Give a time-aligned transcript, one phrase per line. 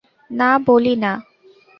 [0.31, 1.11] না, বলি না।